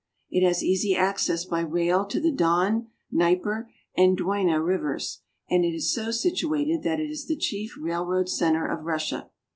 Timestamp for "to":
2.05-2.19